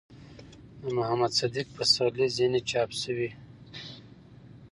[0.41, 3.29] ،د محمد صديق پسرلي ځينې چاپ شوي